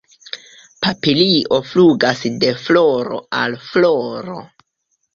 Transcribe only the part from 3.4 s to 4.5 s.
al floro.